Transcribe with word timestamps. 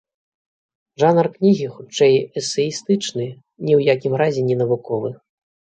Жанр 1.03 1.29
кнігі 1.35 1.67
хутчэй 1.75 2.15
эсэістычны, 2.43 3.29
ні 3.69 3.73
ў 3.79 3.95
якім 3.95 4.13
разе 4.25 4.41
не 4.51 4.55
навуковы. 4.67 5.17